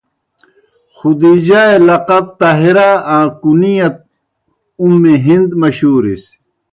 خُدیجہؓ 0.95 1.65
اےْ 1.73 1.79
لقب 1.87 2.25
طاہرہ 2.39 2.89
آں 3.15 3.27
کُنیت 3.41 3.95
اُم 4.81 4.95
ہند 5.25 5.49
مشہورِس۔ 5.61 6.23